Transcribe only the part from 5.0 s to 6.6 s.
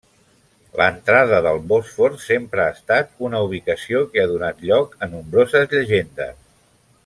a nombroses llegendes.